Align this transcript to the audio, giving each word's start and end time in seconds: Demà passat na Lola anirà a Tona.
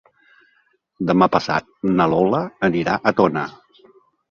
Demà 1.11 1.27
passat 1.35 1.69
na 1.99 2.09
Lola 2.15 2.41
anirà 2.71 2.99
a 3.13 3.17
Tona. 3.23 3.47